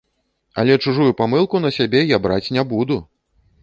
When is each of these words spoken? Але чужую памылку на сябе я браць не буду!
Але 0.61 0.77
чужую 0.85 1.11
памылку 1.21 1.63
на 1.65 1.73
сябе 1.79 2.05
я 2.17 2.23
браць 2.27 2.45
не 2.59 2.69
буду! 2.77 3.03